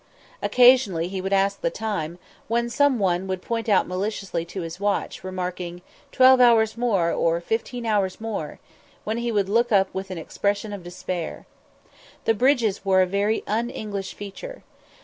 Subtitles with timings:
[0.41, 2.17] Occasionally he would ask the time,
[2.47, 7.85] when some one would point maliciously to his watch, remarking, "Twelve hours more," or "Fifteen
[7.85, 8.57] hours more,"
[9.03, 11.45] when he would look up with an expression of despair.
[12.25, 14.63] The bridges wore a very un English feature.